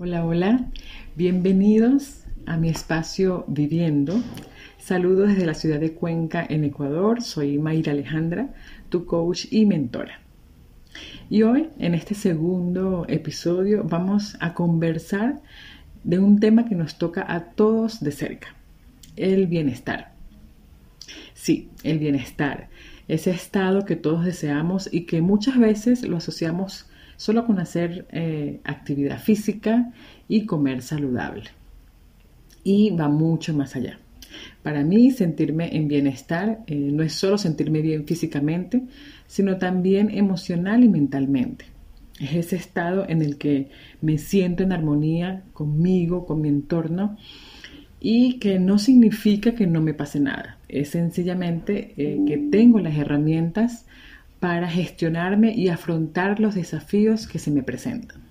Hola, 0.00 0.24
hola, 0.24 0.64
bienvenidos 1.16 2.22
a 2.46 2.56
mi 2.56 2.68
espacio 2.68 3.44
Viviendo. 3.48 4.22
Saludos 4.78 5.30
desde 5.30 5.44
la 5.44 5.54
ciudad 5.54 5.80
de 5.80 5.94
Cuenca, 5.94 6.46
en 6.48 6.62
Ecuador. 6.62 7.20
Soy 7.20 7.58
Mayra 7.58 7.90
Alejandra, 7.90 8.54
tu 8.90 9.06
coach 9.06 9.46
y 9.50 9.66
mentora. 9.66 10.20
Y 11.28 11.42
hoy, 11.42 11.70
en 11.80 11.96
este 11.96 12.14
segundo 12.14 13.06
episodio, 13.08 13.82
vamos 13.82 14.36
a 14.38 14.54
conversar 14.54 15.40
de 16.04 16.20
un 16.20 16.38
tema 16.38 16.66
que 16.66 16.76
nos 16.76 16.96
toca 16.96 17.26
a 17.26 17.46
todos 17.46 17.98
de 17.98 18.12
cerca, 18.12 18.54
el 19.16 19.48
bienestar. 19.48 20.12
Sí, 21.34 21.70
el 21.82 21.98
bienestar, 21.98 22.68
ese 23.08 23.32
estado 23.32 23.84
que 23.84 23.96
todos 23.96 24.24
deseamos 24.24 24.88
y 24.92 25.06
que 25.06 25.22
muchas 25.22 25.58
veces 25.58 26.06
lo 26.06 26.18
asociamos 26.18 26.88
solo 27.18 27.44
con 27.44 27.58
hacer 27.58 28.06
eh, 28.12 28.60
actividad 28.64 29.20
física 29.20 29.92
y 30.28 30.46
comer 30.46 30.82
saludable. 30.82 31.50
Y 32.62 32.90
va 32.90 33.08
mucho 33.08 33.52
más 33.52 33.74
allá. 33.74 33.98
Para 34.62 34.84
mí, 34.84 35.10
sentirme 35.10 35.76
en 35.76 35.88
bienestar 35.88 36.60
eh, 36.66 36.76
no 36.76 37.02
es 37.02 37.12
solo 37.12 37.36
sentirme 37.36 37.82
bien 37.82 38.06
físicamente, 38.06 38.82
sino 39.26 39.58
también 39.58 40.10
emocional 40.10 40.84
y 40.84 40.88
mentalmente. 40.88 41.66
Es 42.20 42.34
ese 42.34 42.56
estado 42.56 43.04
en 43.08 43.20
el 43.22 43.36
que 43.36 43.68
me 44.00 44.18
siento 44.18 44.62
en 44.62 44.72
armonía 44.72 45.42
conmigo, 45.52 46.24
con 46.24 46.40
mi 46.40 46.48
entorno, 46.48 47.16
y 48.00 48.34
que 48.34 48.60
no 48.60 48.78
significa 48.78 49.56
que 49.56 49.66
no 49.66 49.80
me 49.80 49.92
pase 49.92 50.20
nada. 50.20 50.58
Es 50.68 50.90
sencillamente 50.90 51.94
eh, 51.96 52.20
que 52.28 52.38
tengo 52.38 52.78
las 52.78 52.96
herramientas 52.96 53.86
para 54.40 54.68
gestionarme 54.68 55.52
y 55.52 55.68
afrontar 55.68 56.38
los 56.38 56.54
desafíos 56.54 57.26
que 57.26 57.38
se 57.38 57.50
me 57.50 57.62
presentan. 57.62 58.22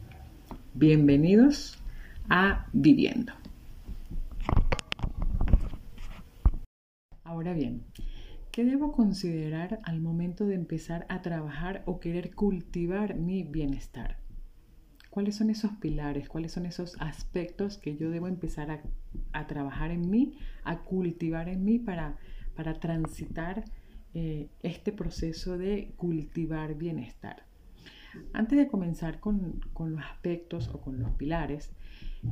Bienvenidos 0.73 1.77
a 2.29 2.67
Viviendo. 2.71 3.33
Ahora 7.23 7.53
bien, 7.53 7.83
¿qué 8.51 8.63
debo 8.63 8.93
considerar 8.93 9.79
al 9.83 9.99
momento 9.99 10.45
de 10.45 10.55
empezar 10.55 11.05
a 11.09 11.21
trabajar 11.21 11.83
o 11.85 11.99
querer 11.99 12.33
cultivar 12.33 13.15
mi 13.15 13.43
bienestar? 13.43 14.17
¿Cuáles 15.09 15.35
son 15.35 15.49
esos 15.49 15.71
pilares? 15.73 16.29
¿Cuáles 16.29 16.53
son 16.53 16.65
esos 16.65 16.95
aspectos 17.01 17.77
que 17.77 17.97
yo 17.97 18.09
debo 18.11 18.27
empezar 18.27 18.81
a, 19.33 19.47
trabajar 19.47 19.91
en 19.91 20.09
mí, 20.09 20.37
a 20.63 20.83
cultivar 20.83 21.49
en 21.49 21.65
mí 21.65 21.79
para, 21.79 22.15
para 22.55 22.75
transitar 22.75 23.65
eh, 24.13 24.47
este 24.63 24.91
proceso 24.91 25.57
de 25.57 25.91
cultivar 25.97 26.75
bienestar. 26.75 27.45
Antes 28.33 28.57
de 28.57 28.67
comenzar 28.67 29.19
con, 29.19 29.61
los 29.77 29.99
aspectos 29.99 30.69
o 30.69 30.81
con 30.81 30.99
los 30.99 31.11
pilares, 31.11 31.71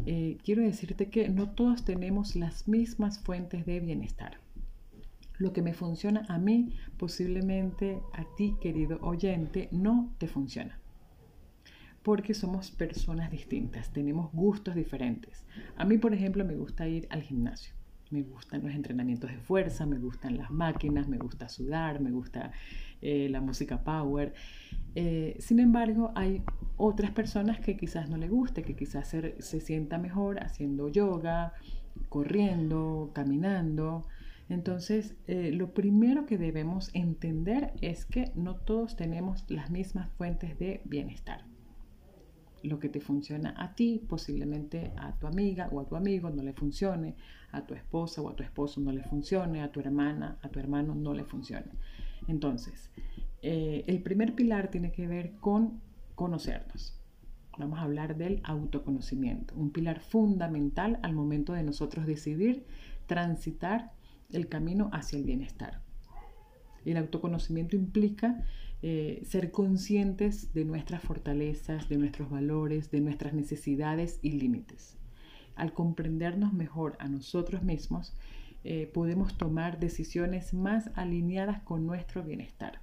eh, 0.06 0.38
quiero 0.44 0.64
decirte 0.64 1.10
que 1.10 1.30
no 1.30 1.52
todos 1.52 1.86
tenemos 1.86 2.36
las 2.36 2.68
mismas 2.68 3.20
fuentes 3.20 3.66
de 3.66 3.80
bienestar. 3.80 4.40
Lo 5.38 5.54
que 5.54 5.62
me 5.62 5.74
funciona 5.74 6.26
a 6.30 6.38
mí, 6.38 6.74
posiblemente 6.98 8.00
a 8.14 8.26
ti, 8.36 8.56
querido 8.62 9.00
oyente, 9.02 9.68
no 9.72 10.14
te 10.18 10.28
funciona. 10.28 10.80
Porque 12.04 12.34
somos 12.34 12.72
personas 12.72 13.32
distintas, 13.32 13.92
tenemos 13.92 14.32
gustos 14.32 14.76
diferentes. 14.76 15.46
A 15.76 15.86
mí, 15.86 15.98
por 15.98 16.14
ejemplo, 16.14 16.46
me 16.46 16.56
gusta 16.56 16.88
ir 16.88 17.08
al 17.10 17.22
gimnasio 17.22 17.76
me 18.12 18.24
gustan 18.24 18.64
los 18.64 18.74
entrenamientos 18.74 19.32
de 19.32 19.38
fuerza, 19.38 19.86
me 19.86 19.98
gustan 19.98 20.38
las 20.38 20.52
máquinas, 20.52 21.08
me 21.08 21.18
gusta 21.18 21.50
sudar, 21.50 22.00
me 22.00 22.12
gusta 22.12 22.52
eh, 23.02 23.28
la 23.30 23.42
música 23.42 23.84
power. 23.84 24.34
Eh, 24.96 25.36
sin 25.40 25.60
embargo, 25.60 26.12
hay 26.16 26.42
otras 26.78 27.12
personas 27.12 27.60
que 27.60 27.78
quizás 27.78 28.10
no 28.10 28.18
le 28.18 28.30
guste, 28.30 28.64
que 28.64 28.76
quizás 28.76 29.08
se, 29.08 29.62
sienta 29.62 29.98
mejor 29.98 30.44
haciendo 30.44 30.90
yoga, 30.90 31.54
corriendo, 32.10 33.12
caminando. 33.14 34.08
Entonces, 34.48 35.16
eh, 35.28 35.52
lo 35.52 35.74
primero 35.74 36.26
que 36.26 36.38
debemos 36.38 36.92
entender 36.94 37.74
es 37.82 38.06
que 38.06 38.32
no 38.36 38.56
todos 38.56 38.96
tenemos 38.96 39.44
las 39.50 39.72
mismas 39.72 40.12
fuentes 40.12 40.60
de 40.60 40.82
bienestar 40.86 41.55
lo 42.66 42.80
que 42.80 42.90
te 42.90 43.00
funciona 43.00 43.54
a 43.58 43.76
ti, 43.76 44.02
posiblemente 44.08 44.92
a 44.98 45.18
tu 45.18 45.28
amiga 45.28 45.70
o 45.72 45.80
a 45.80 45.88
tu 45.88 45.96
amigo 45.96 46.30
no 46.30 46.44
le 46.44 46.54
funcione, 46.54 47.16
a 47.52 47.66
tu 47.66 47.74
esposa 47.74 48.22
o 48.22 48.30
a 48.30 48.36
tu 48.36 48.44
esposo 48.44 48.82
no 48.82 48.92
le 48.92 49.04
funcione, 49.04 49.62
a 49.62 49.72
tu 49.72 49.80
hermana, 49.80 50.38
a 50.42 50.50
tu 50.50 50.60
hermano 50.60 50.96
no 50.96 51.14
le 51.14 51.24
funcione. 51.24 51.72
Entonces, 52.28 52.90
eh, 53.42 53.84
el 53.88 54.02
primer 54.02 54.36
pilar 54.36 54.70
tiene 54.70 54.92
que 54.92 55.08
ver 55.08 55.36
con 55.36 55.82
conocernos. 56.16 57.00
Vamos 57.58 57.80
a 57.80 57.84
hablar 57.84 58.18
del 58.18 58.42
autoconocimiento, 58.44 59.56
un 59.56 59.72
pilar 59.72 60.02
fundamental 60.02 61.00
al 61.04 61.14
momento 61.14 61.54
de 61.54 61.64
nosotros 61.64 62.06
decidir 62.06 62.66
transitar 63.06 63.94
el 64.32 64.50
camino 64.50 64.90
hacia 64.92 65.18
el 65.18 65.26
bienestar. 65.26 65.82
El 66.84 66.98
autoconocimiento 66.98 67.76
implica 67.76 68.44
eh, 68.88 69.24
ser 69.26 69.50
conscientes 69.50 70.54
de 70.54 70.64
nuestras 70.64 71.02
fortalezas, 71.02 71.90
de 71.90 71.98
nuestros 71.98 72.30
valores, 72.30 72.92
de 72.92 73.02
nuestras 73.02 73.34
necesidades 73.34 74.20
y 74.22 74.34
límites. 74.34 74.96
Al 75.56 75.74
comprendernos 75.74 76.54
mejor 76.54 76.96
a 77.00 77.08
nosotros 77.08 77.64
mismos, 77.64 78.16
eh, 78.64 78.86
podemos 78.94 79.40
tomar 79.40 79.80
decisiones 79.80 80.54
más 80.54 80.92
alineadas 80.94 81.64
con 81.64 81.88
nuestro 81.88 82.22
bienestar. 82.22 82.80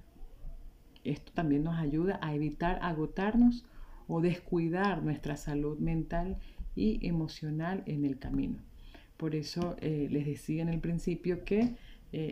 Esto 1.05 1.31
también 1.31 1.63
nos 1.63 1.79
ayuda 1.79 2.19
a 2.21 2.35
evitar 2.35 2.79
agotarnos 2.81 3.63
o 4.09 4.19
descuidar 4.19 5.03
nuestra 5.03 5.37
salud 5.37 5.79
mental 5.79 6.35
y 6.75 7.07
emocional 7.07 7.81
en 7.85 8.03
el 8.03 8.19
camino. 8.19 8.59
Por 9.15 9.35
eso 9.35 9.77
eh, 9.79 10.09
les 10.11 10.25
decía 10.25 10.63
en 10.63 10.67
el 10.67 10.81
principio 10.81 11.45
que 11.45 11.77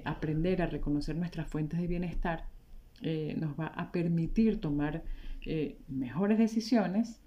aprender 0.05 0.61
a 0.61 0.67
reconocer 0.67 1.15
nuestras 1.15 1.47
fuentes 1.47 1.79
de 1.79 1.87
bienestar 1.87 2.50
eh, 3.01 3.35
nos 3.39 3.59
va 3.59 3.67
a 3.67 3.91
permitir 3.91 4.59
tomar 4.59 5.03
eh, 5.45 5.77
mejores 5.87 6.37
decisiones 6.37 7.19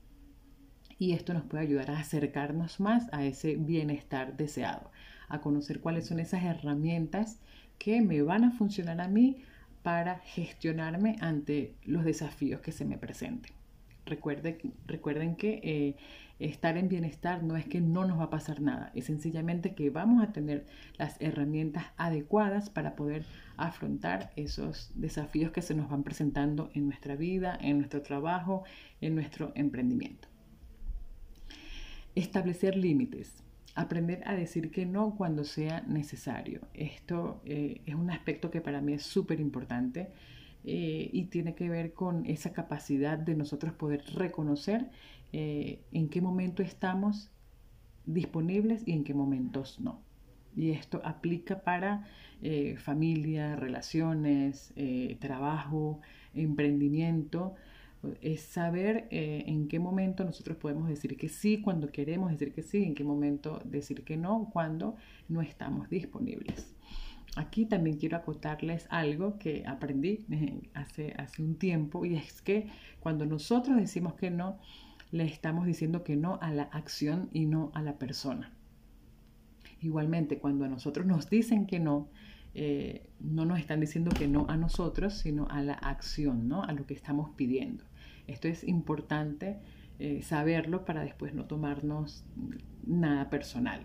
y 0.99 1.13
esto 1.13 1.35
nos 1.35 1.45
puede 1.45 1.65
ayudar 1.65 1.91
a 1.91 1.99
acercarnos 1.99 2.81
más 2.81 3.09
a 3.13 3.25
ese 3.25 3.57
bienestar 3.57 4.37
deseado, 4.37 4.91
a 5.29 5.41
conocer 5.41 5.81
cuáles 5.81 6.07
son 6.07 6.21
esas 6.21 6.45
herramientas 6.45 7.41
que 7.79 8.01
me 8.03 8.23
van 8.23 8.45
a 8.45 8.53
funcionar 8.53 9.01
a 9.01 9.09
mí 9.09 9.43
para 9.83 10.21
gestionarme 10.21 11.17
ante 11.21 11.75
los 11.85 12.05
desafíos 12.05 12.61
que 12.61 12.73
se 12.73 12.85
me 12.85 12.97
presenten. 12.97 13.53
Recuerden 14.07 15.37
que 15.37 15.61
eh, 15.63 15.97
estar 16.39 16.77
en 16.77 16.89
bienestar 16.89 17.43
no 17.43 17.57
es 17.57 17.67
que 17.67 17.81
no 17.81 18.05
nos 18.05 18.19
va 18.19 18.25
a 18.25 18.31
pasar 18.31 18.61
nada, 18.61 18.91
es 18.95 19.05
sencillamente 19.05 19.75
que 19.75 19.91
vamos 19.91 20.23
a 20.23 20.33
tener 20.33 20.67
las 20.99 21.21
herramientas 21.21 21.85
adecuadas 21.97 22.71
para 22.71 22.97
poder 22.97 23.25
afrontar 23.57 24.33
esos 24.37 24.91
desafíos 24.95 25.53
que 25.53 25.63
se 25.63 25.75
nos 25.75 25.89
van 25.89 26.03
presentando 26.03 26.71
en 26.75 26.87
nuestra 26.87 27.17
vida, 27.17 27.57
en 27.61 27.79
nuestro 27.79 28.03
trabajo, 28.03 28.65
en 29.01 29.15
nuestro 29.15 29.53
emprendimiento. 29.55 30.29
Establecer 32.15 32.77
límites. 32.77 33.43
Aprender 33.77 34.23
a 34.25 34.35
decir 34.35 34.71
que 34.71 34.87
no 34.87 35.17
cuando 35.17 35.43
sea 35.43 35.81
necesario. 35.81 36.61
Esto 36.75 37.43
eh, 37.45 37.81
es 37.87 37.95
un 37.97 38.09
aspecto 38.09 38.49
que 38.49 38.61
para 38.61 38.81
mí 38.81 38.93
es 38.93 39.03
súper 39.03 39.41
importante 39.41 40.13
eh, 40.65 41.11
y 41.13 41.25
tiene 41.27 41.55
que 41.55 41.69
ver 41.69 41.93
con 41.93 42.25
esa 42.27 42.53
capacidad 42.53 43.19
de 43.19 43.35
nosotros 43.35 43.75
poder 43.75 44.03
reconocer 44.15 44.91
eh, 45.37 45.81
en 45.91 46.09
qué 46.11 46.21
momento 46.21 46.63
estamos 46.63 47.29
disponibles 48.07 48.85
y 48.87 48.93
en 48.93 49.03
qué 49.03 49.15
momentos 49.15 49.81
no. 49.81 50.01
Y 50.55 50.71
esto 50.71 51.01
aplica 51.03 51.63
para 51.63 52.07
eh, 52.41 52.77
familia, 52.77 53.57
relaciones, 53.57 54.73
eh, 54.77 55.17
trabajo, 55.19 55.99
emprendimiento. 56.35 57.57
Es 58.21 58.43
saber 58.43 59.09
en 59.11 59.67
qué 59.67 59.81
momento 59.81 60.25
nosotros 60.25 60.57
podemos 60.59 60.89
decir 60.89 61.17
que 61.17 61.29
sí 61.29 61.61
cuando 61.61 61.91
queremos 61.91 62.31
decir 62.31 62.53
que 62.53 62.63
sí, 62.63 62.85
en 62.85 62.95
qué 62.95 63.03
momento 63.03 63.61
decir 63.65 64.05
que 64.05 64.17
no 64.17 64.51
cuando 64.53 64.95
no 65.29 65.43
estamos 65.43 65.91
disponibles. 65.91 66.77
Aquí 67.37 67.67
también 67.67 67.99
quiero 67.99 68.17
acotarles 68.17 68.87
algo 68.91 69.39
que 69.39 69.65
aprendí 69.67 70.25
hace, 70.75 71.15
hace 71.17 71.43
un 71.43 71.57
tiempo 71.57 72.05
y 72.05 72.17
es 72.17 72.43
que 72.43 72.69
cuando 73.01 73.27
nosotros 73.27 73.77
decimos 73.77 74.15
que 74.15 74.31
no, 74.31 74.59
le 75.11 75.25
estamos 75.25 75.67
diciendo 75.67 76.03
que 76.03 76.17
no 76.17 76.39
a 76.43 76.51
la 76.53 76.65
acción 76.65 77.29
y 77.33 77.47
no 77.47 77.71
a 77.75 77.83
la 77.83 77.99
persona. 77.99 78.53
Igualmente, 79.81 80.39
cuando 80.39 80.65
a 80.65 80.69
nosotros 80.69 81.07
nos 81.07 81.31
dicen 81.31 81.67
que 81.67 81.79
no, 81.79 82.09
eh, 82.55 83.09
no 83.21 83.45
nos 83.45 83.59
están 83.61 83.81
diciendo 83.81 84.11
que 84.11 84.27
no 84.27 84.47
a 84.49 84.57
nosotros, 84.57 85.15
sino 85.15 85.47
a 85.51 85.63
la 85.63 85.75
acción, 85.75 86.49
¿no? 86.49 86.63
a 86.65 86.73
lo 86.73 86.87
que 86.87 86.95
estamos 86.95 87.31
pidiendo. 87.37 87.85
Esto 88.27 88.49
es 88.49 88.65
importante 88.65 89.59
eh, 89.99 90.23
saberlo 90.23 90.85
para 90.85 91.03
después 91.03 91.35
no 91.35 91.45
tomarnos 91.45 92.25
nada 92.85 93.31
personal. 93.31 93.83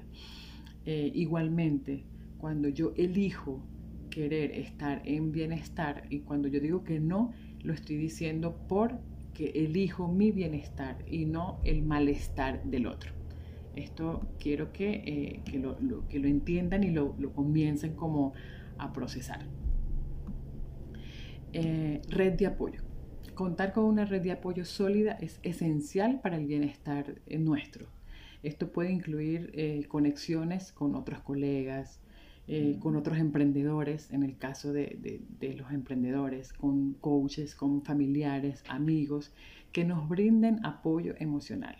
Eh, 0.85 1.11
igualmente, 1.13 2.05
cuando 2.39 2.69
yo 2.69 2.93
elijo 2.95 3.61
querer 4.09 4.51
estar 4.51 5.01
en 5.05 5.31
bienestar 5.31 6.05
y 6.09 6.21
cuando 6.21 6.47
yo 6.47 6.59
digo 6.59 6.83
que 6.83 6.99
no, 6.99 7.31
lo 7.61 7.73
estoy 7.73 7.97
diciendo 7.97 8.57
por 8.67 8.99
que 9.33 9.51
elijo 9.53 10.07
mi 10.07 10.31
bienestar 10.31 10.97
y 11.07 11.25
no 11.25 11.59
el 11.63 11.83
malestar 11.83 12.63
del 12.63 12.87
otro. 12.87 13.11
Esto 13.75 14.27
quiero 14.39 14.73
que, 14.73 15.41
eh, 15.45 15.57
lo, 15.57 16.07
que 16.07 16.19
lo, 16.19 16.27
entiendan 16.27 16.83
y 16.83 16.91
lo, 16.91 17.15
comiencen 17.33 17.93
como 17.95 18.33
a 18.77 18.91
procesar. 18.91 19.45
Eh, 21.53 22.01
red 22.09 22.33
de 22.33 22.47
apoyo. 22.47 22.81
Contar 23.35 23.71
con 23.71 23.85
una 23.85 24.05
red 24.05 24.21
de 24.21 24.31
apoyo 24.31 24.65
sólida 24.65 25.13
es 25.21 25.39
esencial 25.43 26.19
para 26.21 26.37
el 26.37 26.45
bienestar 26.45 27.21
nuestro. 27.29 27.87
Esto 28.43 28.71
puede 28.71 28.91
incluir 28.91 29.51
eh, 29.53 29.85
conexiones 29.87 30.71
con 30.71 30.95
otros 30.95 31.21
colegas, 31.21 32.01
con 32.79 32.95
otros 32.95 33.19
emprendedores, 33.19 34.11
en 34.11 34.23
el 34.23 34.37
caso 34.37 34.73
de, 34.73 34.97
de, 35.39 35.53
los 35.53 35.71
emprendedores, 35.71 36.51
con 36.51 36.93
coaches, 36.93 37.53
con 37.53 37.83
familiares, 37.83 38.63
amigos, 38.67 39.31
que 39.71 39.85
nos 39.85 40.09
brinden 40.09 40.65
apoyo 40.65 41.13
emocional 41.19 41.77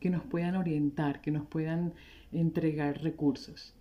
que 0.00 0.10
nos 0.10 0.24
puedan 0.24 0.56
orientar, 0.56 1.20
que 1.20 1.30
nos 1.30 1.46
puedan 1.46 1.92
entregar 2.32 3.02
recursos. 3.02 3.74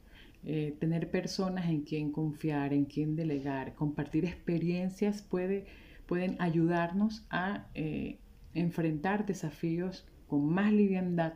Eh, 0.44 0.76
tener 0.80 1.10
personas 1.10 1.70
en 1.70 1.82
quien 1.82 2.12
confiar, 2.12 2.74
en 2.74 2.86
quien 2.86 3.16
delegar, 3.16 3.74
compartir 3.76 4.26
experiencias 4.26 5.22
puede, 5.22 5.66
pueden 6.06 6.36
ayudarnos 6.40 7.26
a 7.30 7.68
eh, 7.74 8.20
enfrentar 8.54 9.26
desafíos 9.26 10.08
con 10.28 10.46
más 10.46 10.72
liviandad 10.72 11.34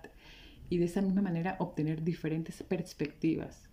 y 0.69 0.77
de 0.77 0.85
esa 0.85 1.01
misma 1.01 1.21
manera 1.21 1.57
obtener 1.59 2.03
diferentes 2.03 2.63
perspectivas 2.63 3.69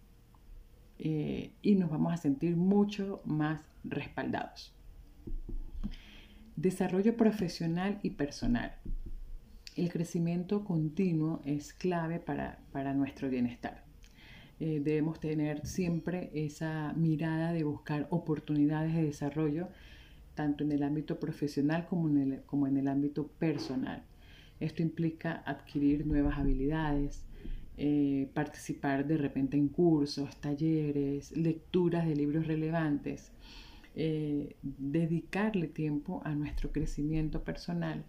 eh, 1.00 1.50
y 1.62 1.74
nos 1.74 1.90
vamos 1.90 2.12
a 2.12 2.16
sentir 2.16 2.56
mucho 2.56 3.22
más 3.24 3.62
respaldados. 3.82 4.74
Desarrollo 6.56 7.16
profesional 7.16 7.98
y 8.02 8.10
personal 8.10 8.74
el 9.76 9.90
crecimiento 9.90 10.64
continuo 10.64 11.40
es 11.44 11.72
clave 11.72 12.18
para, 12.18 12.94
nuestro 12.94 13.30
bienestar. 13.30 13.84
Eh, 14.58 14.80
debemos 14.84 15.20
tener 15.20 15.66
siempre 15.66 16.30
esa 16.34 16.92
mirada 16.94 17.52
de 17.52 17.64
buscar 17.64 18.06
oportunidades 18.10 18.94
de 18.94 19.04
desarrollo, 19.04 19.68
tanto 20.34 20.64
en 20.64 20.72
el 20.72 20.82
ámbito 20.82 21.18
profesional 21.18 21.86
como 21.86 22.08
en 22.08 22.18
el, 22.18 22.42
como 22.42 22.66
en 22.66 22.76
el 22.76 22.88
ámbito 22.88 23.26
personal. 23.26 24.02
Esto 24.58 24.82
implica 24.82 25.42
adquirir 25.46 26.06
nuevas 26.06 26.38
habilidades, 26.38 27.24
eh, 27.82 28.28
participar 28.34 29.06
de 29.06 29.16
repente 29.16 29.56
en 29.56 29.68
cursos, 29.68 30.40
talleres, 30.40 31.34
lecturas 31.36 32.06
de 32.06 32.14
libros 32.14 32.46
relevantes, 32.46 33.32
eh, 33.96 34.56
dedicarle 34.62 35.66
tiempo 35.66 36.20
a 36.24 36.34
nuestro 36.34 36.70
crecimiento 36.70 37.42
personal 37.42 38.04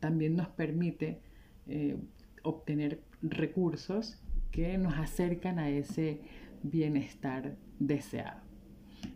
también 0.00 0.36
nos 0.36 0.48
permite 0.48 1.20
eh, 1.66 1.96
obtener 2.42 3.00
recursos 3.22 4.18
que 4.50 4.78
nos 4.78 4.94
acercan 4.94 5.58
a 5.58 5.70
ese 5.70 6.20
bienestar 6.62 7.56
deseado. 7.78 8.40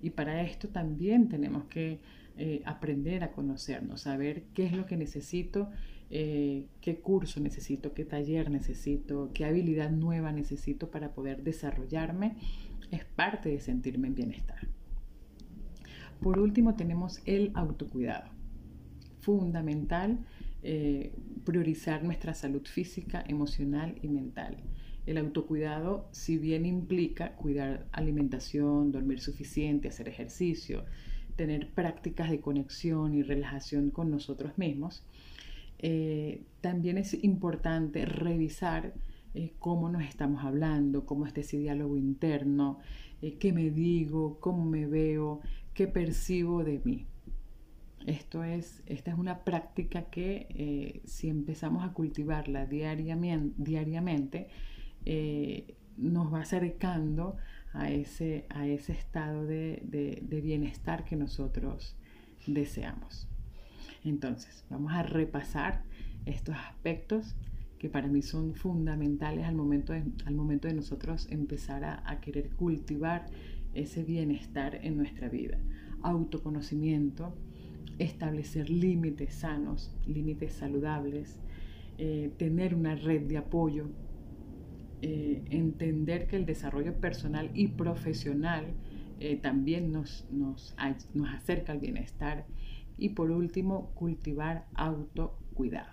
Y 0.03 0.11
para 0.11 0.43
esto 0.43 0.69
también 0.69 1.29
tenemos 1.29 1.65
que 1.65 2.01
eh, 2.37 2.63
aprender 2.65 3.25
a 3.25 3.33
conocernos, 3.33 4.03
saber 4.03 4.45
qué 4.55 4.67
es 4.67 4.73
lo 4.73 4.87
que 4.87 4.97
necesito, 4.97 5.71
eh, 6.15 6.67
qué 6.83 7.01
curso 7.01 7.41
necesito, 7.41 7.95
qué 7.95 8.05
taller 8.05 8.51
necesito, 8.51 9.31
qué 9.33 9.47
habilidad 9.47 9.91
nueva 9.91 10.31
necesito 10.31 10.91
para 10.91 11.15
poder 11.15 11.43
desarrollarme. 11.43 12.37
Es 12.91 13.07
parte 13.07 13.49
de 13.49 13.61
sentirme 13.61 14.09
en 14.09 14.15
bienestar. 14.15 14.69
Por 16.21 16.39
último 16.39 16.77
tenemos 16.77 17.23
el 17.25 17.51
autocuidado. 17.55 18.31
Fundamental 19.21 20.19
eh, 20.63 21.15
priorizar 21.47 22.05
nuestra 22.05 22.35
salud 22.35 22.67
física, 22.67 23.25
emocional 23.27 23.95
y 24.03 24.09
mental. 24.09 24.59
El 25.07 25.17
autocuidado, 25.17 26.11
si 26.13 26.37
bien 26.37 26.67
implica 26.67 27.37
cuidar 27.37 27.87
alimentación, 27.91 28.93
dormir 28.93 29.19
suficiente, 29.19 29.89
hacer 29.89 30.09
ejercicio, 30.09 30.85
tener 31.37 31.71
prácticas 31.71 32.31
de 32.31 32.41
conexión 32.41 33.15
y 33.15 33.23
relajación 33.23 33.91
con 33.91 34.11
nosotros 34.11 34.59
mismos, 34.59 35.07
eh, 35.83 36.45
también 36.61 36.99
es 36.99 37.23
importante 37.23 38.07
revisar 38.07 38.95
eh, 39.35 39.53
cómo 39.59 39.89
nos 39.89 40.03
estamos 40.05 40.45
hablando, 40.45 41.05
cómo 41.05 41.27
está 41.27 41.41
ese 41.41 41.59
diálogo 41.59 41.97
interno, 41.97 42.79
qué 43.39 43.53
me 43.53 43.71
digo, 43.71 44.41
cómo 44.41 44.65
me 44.65 44.87
veo, 44.87 45.43
qué 45.75 45.87
percibo 45.87 46.65
de 46.65 46.81
mí. 46.85 47.07
Esto 48.07 48.43
es, 48.43 48.83
esta 48.87 49.13
es 49.13 49.19
una 49.19 49.45
práctica 49.45 50.03
que 50.11 50.47
eh, 50.51 51.03
si 51.05 51.29
empezamos 51.29 51.85
a 51.85 51.93
cultivarla 51.93 52.67
diariamente, 52.67 54.49
eh, 55.05 55.77
nos 55.97 56.33
va 56.33 56.41
acercando 56.41 57.37
a 57.73 57.91
ese, 57.91 58.47
a 58.49 58.67
ese 58.67 58.93
estado 58.93 59.47
de, 59.47 60.23
bienestar 60.43 61.05
que 61.05 61.17
nosotros 61.17 61.97
deseamos. 62.47 63.29
Entonces, 64.05 64.65
vamos 64.69 64.93
a 64.93 65.03
repasar 65.03 65.85
estos 66.27 66.57
aspectos 66.57 67.37
que 67.79 67.89
para 67.89 68.07
mí 68.07 68.23
son 68.23 68.55
fundamentales 68.55 69.45
al 69.45 69.57
momento 69.57 69.93
de, 69.93 70.05
al 70.25 70.35
momento 70.35 70.69
de 70.69 70.75
nosotros 70.75 71.27
empezar 71.31 71.85
a, 71.85 72.21
querer 72.21 72.51
cultivar 72.51 73.27
ese 73.75 74.05
bienestar 74.05 74.79
en 74.83 74.97
nuestra 74.97 75.29
vida. 75.29 75.59
Autoconocimiento, 76.03 77.35
establecer 77.99 78.71
límites 78.71 79.35
sanos, 79.35 79.93
límites 80.07 80.53
saludables, 80.53 81.41
eh, 81.99 82.31
tener 82.37 82.75
una 82.75 82.95
red 82.95 83.23
de 83.23 83.39
apoyo, 83.39 83.91
eh, 85.01 85.43
entender 85.51 86.29
que 86.29 86.37
el 86.37 86.47
desarrollo 86.47 86.95
personal 87.01 87.51
y 87.53 87.67
profesional 87.67 88.67
eh, 89.19 89.37
también 89.37 89.91
nos, 89.91 90.29
nos, 90.31 90.77
nos 91.15 91.35
acerca 91.35 91.73
al 91.73 91.81
bienestar 91.81 92.47
y 92.99 93.11
por 93.11 93.31
último 93.31 93.91
cultivar 93.95 94.67
autocuidado. 94.75 95.93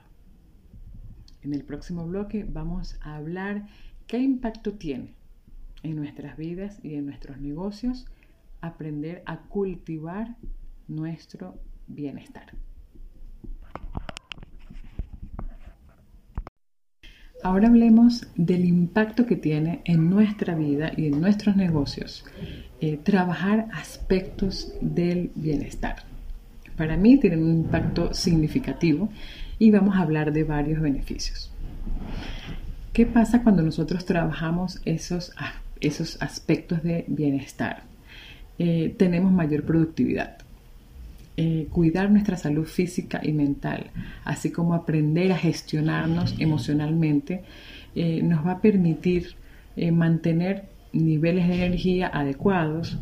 En 1.41 1.53
el 1.53 1.63
próximo 1.63 2.05
bloque 2.05 2.43
vamos 2.43 2.97
a 3.01 3.15
hablar 3.15 3.67
qué 4.07 4.19
impacto 4.19 4.73
tiene 4.73 5.15
en 5.83 5.95
nuestras 5.95 6.37
vidas 6.37 6.79
y 6.83 6.95
en 6.95 7.05
nuestros 7.05 7.39
negocios 7.39 8.05
aprender 8.61 9.23
a 9.25 9.39
cultivar 9.43 10.35
nuestro 10.87 11.55
bienestar. 11.87 12.53
Ahora 17.41 17.69
hablemos 17.69 18.27
del 18.35 18.65
impacto 18.65 19.25
que 19.25 19.37
tiene 19.37 19.81
en 19.85 20.09
nuestra 20.09 20.55
vida 20.55 20.91
y 20.97 21.07
en 21.07 21.21
nuestros 21.21 21.55
negocios 21.55 22.25
eh, 22.81 22.97
trabajar 22.97 23.69
aspectos 23.71 24.73
del 24.81 25.31
bienestar. 25.35 26.03
Para 26.79 26.95
mí 26.95 27.17
tienen 27.17 27.43
un 27.43 27.55
impacto 27.57 28.13
significativo 28.13 29.09
y 29.59 29.69
vamos 29.69 29.97
a 29.97 29.99
hablar 29.99 30.31
de 30.31 30.45
varios 30.45 30.81
beneficios. 30.81 31.51
¿Qué 32.93 33.05
pasa 33.05 33.43
cuando 33.43 33.61
nosotros 33.63 34.05
trabajamos 34.05 34.79
esos, 34.85 35.33
esos 35.81 36.21
aspectos 36.21 36.81
de 36.81 37.03
bienestar? 37.09 37.83
Eh, 38.59 38.95
tenemos 38.97 39.29
mayor 39.33 39.63
productividad 39.63 40.37
eh, 41.35 41.67
cuidar 41.69 42.09
nuestra 42.11 42.37
salud 42.37 42.65
física 42.65 43.19
y 43.23 43.33
mental, 43.33 43.91
así 44.23 44.49
como 44.49 44.73
aprender 44.73 45.33
a 45.33 45.37
gestionarnos 45.37 46.35
emocionalmente, 46.39 47.43
eh, 47.93 48.21
nos 48.23 48.45
va 48.47 48.53
a 48.53 48.61
permitir 48.61 49.35
mantener 49.91 50.69
niveles 50.93 51.47
de 51.49 51.55
energía 51.55 52.07
adecuados, 52.07 52.99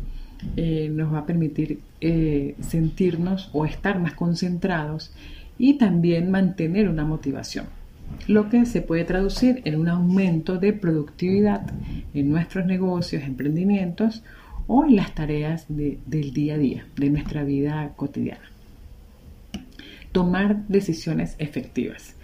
nos 0.56 1.12
va 1.12 1.18
a 1.18 1.26
permitir 1.26 1.80
sentirnos 2.00 3.50
o 3.52 3.66
estar 3.66 3.98
más 3.98 4.14
concentrados 4.14 5.12
y 5.58 5.74
también 5.74 6.30
mantener 6.30 6.88
una 6.88 7.04
motivación, 7.04 7.66
lo 8.26 8.48
que 8.48 8.64
se 8.64 8.80
puede 8.80 9.04
traducir 9.04 9.60
en 9.64 9.76
un 9.76 9.88
aumento 9.88 10.58
de 10.58 10.72
productividad 10.72 11.62
en 12.14 12.30
nuestros 12.30 12.66
negocios, 12.66 13.24
emprendimientos 13.24 14.22
o 14.66 14.84
en 14.84 14.96
las 14.96 15.14
tareas 15.14 15.66
del 15.68 16.32
día 16.32 16.54
a 16.54 16.58
día, 16.58 16.86
de 16.96 17.10
nuestra 17.10 17.42
vida 17.42 17.92
cotidiana. 17.96 18.44
Tomar 20.12 20.66
decisiones 20.68 21.34
efectivas. 21.38 22.14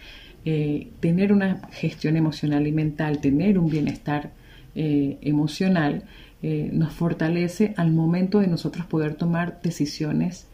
Eh, 0.46 0.88
tener 1.00 1.32
una 1.32 1.68
gestión 1.72 2.16
emocional 2.16 2.66
y 2.66 2.72
mental, 2.72 3.20
tener 3.20 3.58
un 3.58 3.70
bienestar 3.70 4.30
eh, 4.74 5.16
emocional, 5.22 6.04
eh, 6.44 6.68
nos 6.72 6.92
fortalece 6.92 7.72
al 7.76 7.90
momento 7.90 8.40
de 8.40 8.46
nosotros 8.46 8.84
poder 8.86 9.14
tomar 9.14 9.60
decisiones 9.62 10.48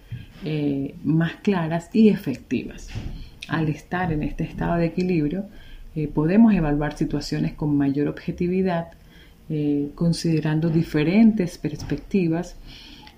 más 1.05 1.33
claras 1.43 1.91
y 1.93 2.09
efectivas. 2.09 2.89
Al 3.49 3.69
estar 3.69 4.11
en 4.11 4.23
este 4.23 4.45
estado 4.45 4.79
de 4.79 4.87
equilibrio, 4.87 5.45
podemos 6.15 6.55
evaluar 6.55 6.97
situaciones 6.97 7.53
con 7.53 7.77
mayor 7.77 8.09
objetividad, 8.09 8.93
eh, 9.53 9.91
considerando 9.97 10.71
diferentes 10.71 11.59
perspectivas 11.59 12.55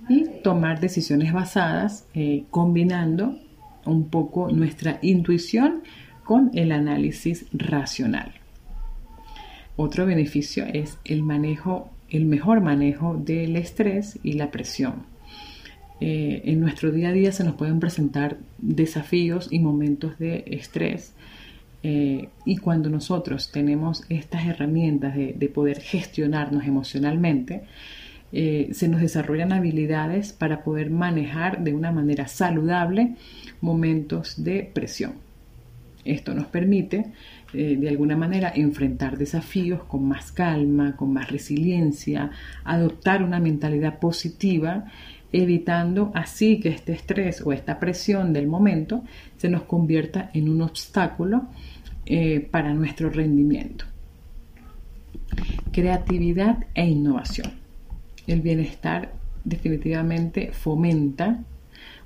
y 0.09 0.25
tomar 0.43 0.81
decisiones 0.81 1.31
basadas, 1.31 2.07
eh, 2.14 2.45
combinando 2.49 3.38
un 3.85 4.09
poco 4.09 4.50
nuestra 4.50 4.99
intuición 5.02 5.83
con 6.25 6.50
el 6.55 6.73
análisis 6.73 7.45
racional. 7.52 8.33
Otro 9.76 10.07
beneficio 10.07 10.64
es 10.64 10.97
el 11.05 11.23
manejo, 11.23 11.91
el 12.12 12.26
mejor 12.26 12.61
manejo 12.61 13.16
del 13.16 13.57
estrés 13.57 14.19
y 14.23 14.35
la 14.35 14.50
presión. 14.50 15.07
Eh, 16.00 16.42
en 16.45 16.61
nuestro 16.61 16.92
día 16.92 17.09
a 17.09 17.12
día 17.12 17.33
se 17.33 17.42
nos 17.42 17.54
pueden 17.54 17.81
presentar 17.81 18.37
desafíos 18.59 19.49
y 19.50 19.61
momentos 19.61 20.19
de 20.19 20.45
estrés 20.47 21.14
eh, 21.83 22.28
y 22.45 22.57
cuando 22.59 22.90
nosotros 22.90 23.50
tenemos 23.50 24.04
estas 24.09 24.47
herramientas 24.47 25.16
de, 25.16 25.50
poder 25.52 25.81
gestionarnos 25.81 26.64
emocionalmente, 26.64 27.62
eh, 28.33 28.71
se 28.73 28.88
nos 28.88 29.00
desarrollan 29.00 29.52
habilidades 29.52 30.33
para 30.33 30.62
poder 30.62 30.90
manejar 30.90 31.64
de 31.64 31.75
una 31.75 31.92
manera 31.92 32.28
saludable 32.28 33.16
momentos 33.61 34.42
de 34.45 34.71
presión. 34.73 35.14
Esto 36.04 36.35
nos 36.35 36.47
permite 36.47 37.07
eh, 37.54 37.76
de 37.76 37.88
alguna 37.88 38.16
manera 38.16 38.52
enfrentar 38.54 39.18
desafíos 39.18 39.85
con 39.85 40.09
más 40.09 40.32
calma, 40.32 40.97
con 40.97 41.12
más 41.12 41.30
resiliencia, 41.30 42.30
adoptar 42.64 43.23
una 43.23 43.40
mentalidad 43.40 43.99
positiva, 43.99 44.87
evitando 45.32 46.12
así 46.14 46.61
que 46.61 46.71
este 46.71 46.92
estrés 46.92 47.42
o 47.44 47.52
esta 47.52 47.78
presión 47.78 48.32
del 48.32 48.47
momento 48.47 49.04
se 49.37 49.49
nos 49.49 49.62
convierta 49.62 50.30
en 50.35 50.49
un 50.49 50.62
obstáculo 50.62 51.49
eh, 52.06 52.40
para 52.50 52.75
nuestro 52.75 53.11
rendimiento. 53.11 53.85
Creatividad 55.73 56.66
e 56.75 56.87
innovación. 56.87 57.52
El 58.26 58.40
bienestar 58.40 59.12
definitivamente 59.44 60.52
fomenta 60.52 61.42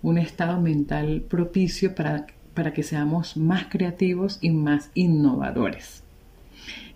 un 0.02 0.18
estado 0.18 0.60
mental 0.60 1.24
propicio 1.28 1.94
para, 1.94 2.26
para 2.56 2.72
que 2.72 2.82
seamos 2.82 3.36
más 3.36 3.66
creativos 3.66 4.38
y 4.40 4.50
más 4.50 4.90
innovadores. 4.94 6.02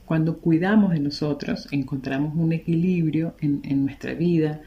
Cuando 0.07 0.38
cuidamos 0.38 0.90
de 0.90 0.99
nosotros, 0.99 1.69
encontramos 1.71 2.35
un 2.35 2.52
equilibrio 2.52 3.37
en, 3.40 3.85
nuestra 3.85 4.14
vida, 4.14 4.61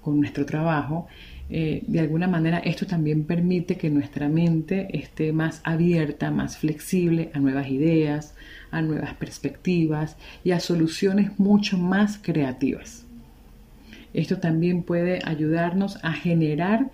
con 0.00 0.20
nuestro 0.20 0.46
trabajo, 0.46 1.08
eh, 1.48 1.82
de 1.86 2.00
alguna 2.00 2.28
manera 2.28 2.58
esto 2.58 2.86
también 2.86 3.24
permite 3.24 3.76
que 3.76 3.90
nuestra 3.90 4.28
mente 4.28 4.96
esté 4.96 5.32
más 5.32 5.60
abierta, 5.64 6.30
más 6.30 6.58
flexible 6.58 7.30
a 7.34 7.40
nuevas 7.40 7.68
ideas, 7.68 8.34
a 8.70 8.82
nuevas 8.82 9.14
perspectivas 9.14 10.16
y 10.44 10.52
a 10.52 10.60
soluciones 10.60 11.38
mucho 11.38 11.78
más 11.78 12.18
creativas. 12.22 13.06
Esto 14.12 14.38
también 14.38 14.82
puede 14.82 15.20
ayudarnos 15.24 15.98
a 16.04 16.12
generar 16.12 16.90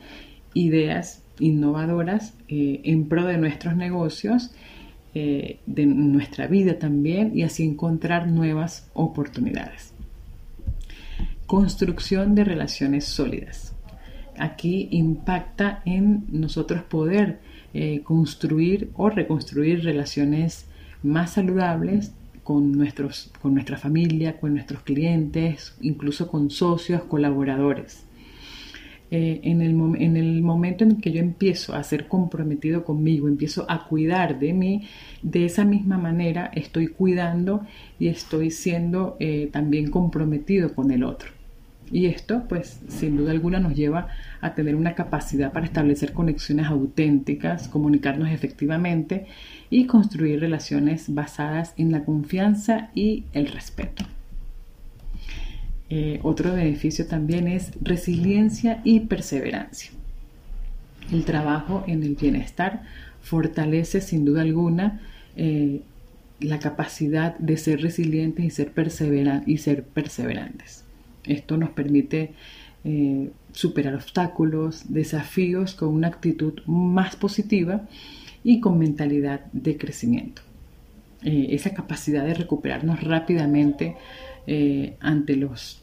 ideas 0.54 1.22
innovadoras 1.38 2.34
eh, 2.48 2.80
en 2.84 3.08
pro 3.08 3.24
de 3.24 3.38
nuestros 3.38 3.76
negocios, 3.76 4.52
eh, 5.14 5.58
de 5.66 5.86
nuestra 5.86 6.46
vida 6.46 6.78
también 6.78 7.32
y 7.36 7.42
así 7.42 7.64
encontrar 7.64 8.28
nuevas 8.28 8.88
oportunidades. 8.94 9.92
Construcción 11.46 12.34
de 12.34 12.44
relaciones 12.44 13.04
sólidas 13.04 13.72
aquí 14.38 14.88
impacta 14.90 15.82
en 15.84 16.24
nosotros 16.30 16.82
poder 16.82 17.40
eh, 17.74 18.00
construir 18.02 18.90
o 18.94 19.08
reconstruir 19.08 19.84
relaciones 19.84 20.66
más 21.02 21.32
saludables 21.32 22.12
con, 22.42 22.72
nuestros, 22.72 23.30
con 23.40 23.54
nuestra 23.54 23.78
familia, 23.78 24.38
con 24.38 24.54
nuestros 24.54 24.82
clientes, 24.82 25.74
incluso 25.80 26.28
con 26.28 26.50
socios, 26.50 27.02
colaboradores. 27.04 28.04
Eh, 29.14 29.40
en, 29.42 29.60
el, 29.60 29.72
en, 30.00 30.16
el, 30.16 30.40
momento 30.40 30.84
en 30.84 30.96
que 30.96 31.12
yo 31.12 31.20
empiezo 31.20 31.74
a 31.74 31.82
ser 31.82 32.08
comprometido 32.08 32.82
conmigo, 32.82 33.28
empiezo 33.28 33.66
a 33.68 33.86
cuidar 33.86 34.38
de 34.38 34.54
mí, 34.54 34.88
de 35.20 35.44
esa 35.44 35.66
misma 35.66 35.98
manera 35.98 36.50
estoy 36.54 36.86
cuidando 36.86 37.60
y 37.98 38.08
estoy 38.08 38.50
siendo 38.50 39.18
eh, 39.20 39.50
también 39.52 39.90
comprometido 39.90 40.74
con 40.74 40.90
el 40.90 41.04
otro. 41.04 41.28
Y 41.90 42.06
esto, 42.06 42.44
pues, 42.48 42.80
sin 42.88 43.18
duda 43.18 43.32
alguna 43.32 43.60
nos 43.60 43.74
lleva 43.74 44.08
a 44.40 44.54
tener 44.54 44.76
una 44.76 44.94
capacidad 44.94 45.52
para 45.52 45.66
establecer 45.66 46.14
conexiones 46.14 46.68
auténticas, 46.68 47.68
comunicarnos 47.68 48.30
efectivamente 48.30 49.26
y 49.68 49.84
construir 49.84 50.40
relaciones 50.40 51.12
basadas 51.12 51.74
en 51.76 51.92
la 51.92 52.06
confianza 52.06 52.88
y 52.94 53.24
el 53.34 53.48
respeto. 53.48 54.06
Eh, 55.94 56.20
otro 56.22 56.54
beneficio 56.54 57.06
también 57.06 57.46
es 57.46 57.72
resiliencia 57.82 58.80
y 58.82 59.00
perseverancia. 59.00 59.90
El 61.12 61.26
trabajo 61.26 61.84
en 61.86 62.02
el 62.02 62.14
bienestar 62.14 62.84
fortalece 63.20 64.00
sin 64.00 64.24
duda 64.24 64.40
alguna 64.40 65.02
eh, 65.36 65.82
la 66.40 66.60
capacidad 66.60 67.36
de 67.36 67.58
ser 67.58 67.82
resilientes 67.82 68.42
y 68.42 68.48
ser, 68.48 68.72
y 69.44 69.58
ser 69.58 69.84
perseverantes. 69.84 70.84
Esto 71.24 71.58
nos 71.58 71.68
permite 71.68 72.32
eh, 72.84 73.30
superar 73.52 73.94
obstáculos, 73.94 74.94
desafíos 74.94 75.74
con 75.74 75.90
una 75.90 76.08
actitud 76.08 76.54
más 76.64 77.16
positiva 77.16 77.86
y 78.42 78.60
con 78.60 78.78
mentalidad 78.78 79.44
de 79.52 79.76
crecimiento. 79.76 80.40
Esa 81.20 81.74
capacidad 81.74 82.24
de 82.24 82.34
recuperarnos 82.34 83.00
rápidamente 83.04 83.94
ante 84.98 85.36
los 85.36 85.81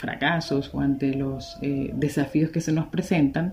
fracasos 0.00 0.70
o 0.74 0.80
ante 0.80 1.14
los 1.14 1.58
desafíos 1.60 2.50
que 2.50 2.60
se 2.60 2.72
nos 2.72 2.86
presentan, 2.88 3.52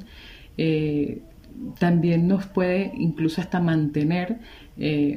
también 1.80 2.28
nos 2.28 2.46
puede 2.48 2.92
incluso 2.96 3.42
hasta 3.42 3.60
mantener 3.60 4.40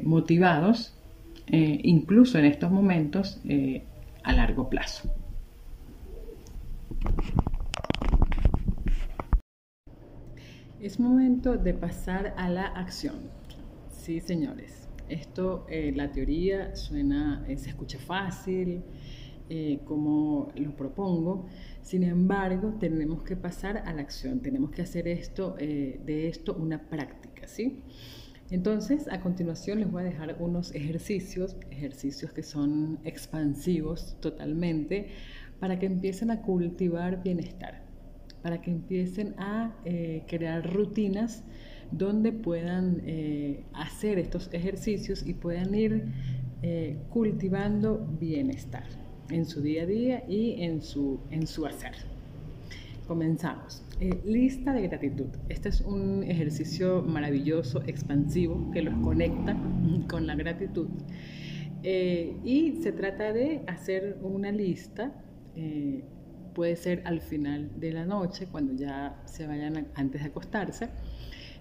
motivados, 0.03 0.95
incluso 1.47 2.39
en 2.39 2.45
estos 2.45 2.71
momentos, 2.71 3.41
a 4.23 4.33
largo 4.33 4.69
plazo. 4.69 5.11
Es 10.81 10.99
momento 10.99 11.59
de 11.59 11.75
pasar 11.75 12.33
a 12.39 12.49
la 12.49 12.65
acción. 12.65 13.17
Sí, 13.91 14.21
señores. 14.21 14.89
Esto, 15.11 15.67
eh, 15.69 15.93
la 15.95 16.11
teoría 16.11 16.75
suena, 16.75 17.45
eh, 17.49 17.59
se 17.59 17.69
escucha 17.69 17.99
fácil, 17.99 18.83
eh, 19.51 19.81
como 19.85 20.51
lo 20.55 20.75
propongo. 20.77 21.47
Sin 21.83 22.03
embargo, 22.03 22.77
tenemos 22.81 23.23
que 23.23 23.37
pasar 23.37 23.79
a 23.79 23.93
la 23.93 24.01
acción. 24.01 24.41
Tenemos 24.41 24.71
que 24.71 24.83
hacer 24.83 25.09
esto, 25.09 25.57
de 25.59 26.29
esto 26.29 26.55
una 26.55 26.89
práctica, 26.89 27.47
¿sí? 27.47 27.83
Entonces, 28.51 29.07
a 29.09 29.21
continuación 29.21 29.81
les 29.81 29.91
voy 29.91 30.03
a 30.03 30.05
dejar 30.07 30.37
unos 30.41 30.75
ejercicios, 30.75 31.57
ejercicios 31.71 32.33
que 32.33 32.43
son 32.43 32.99
expansivos 33.05 34.17
totalmente, 34.21 35.09
para 35.61 35.79
que 35.79 35.87
empiecen 35.87 36.31
a 36.31 36.41
cultivar 36.43 37.23
bienestar 37.23 37.91
para 38.43 38.61
que 38.63 38.71
empiecen 38.71 39.35
a 39.39 39.75
eh, 39.85 40.25
crear 40.27 40.73
rutinas 40.73 41.45
donde 41.91 42.33
puedan 42.33 43.03
eh, 43.05 43.65
hacer 43.73 44.19
estos 44.19 44.49
ejercicios 44.53 45.27
y 45.27 45.35
puedan 45.35 45.75
ir 45.75 46.05
eh, 46.63 46.99
cultivando 47.11 48.07
bienestar 48.19 48.85
en 49.31 49.47
su 49.47 49.61
día 49.63 49.83
a 49.83 49.87
día 49.87 50.25
y 50.29 50.63
en 50.63 50.83
su, 50.83 51.21
en 51.31 51.47
su 51.47 51.67
hacer. 51.67 51.93
Comenzamos. 53.07 53.83
lista 54.25 54.73
de 54.73 54.83
gratitud. 54.89 55.27
Este 55.49 55.69
es 55.69 55.81
un 55.81 56.23
ejercicio 56.23 57.03
maravilloso, 57.03 57.83
expansivo, 57.87 58.71
que 58.73 58.83
los 58.83 58.95
conecta 59.03 59.57
con 60.09 60.27
la 60.27 60.35
gratitud. 60.35 60.89
y 61.83 62.79
se 62.83 62.93
trata 62.93 63.33
de 63.33 63.63
hacer 63.67 64.19
una 64.23 64.53
lista 64.53 65.13
puede 66.55 66.77
ser 66.77 67.03
al 67.05 67.21
final 67.21 67.71
de 67.81 67.93
la 67.93 68.05
noche, 68.05 68.47
cuando 68.47 68.75
ya 68.75 69.21
se 69.25 69.47
vayan 69.47 69.89
antes 69.95 70.23
de 70.23 70.29
acostarse. 70.29 70.89